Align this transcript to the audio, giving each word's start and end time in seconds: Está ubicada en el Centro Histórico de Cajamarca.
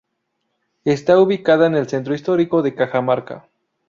Está 0.83 1.19
ubicada 1.19 1.67
en 1.67 1.75
el 1.75 1.87
Centro 1.87 2.15
Histórico 2.15 2.63
de 2.63 2.73
Cajamarca. 2.73 3.47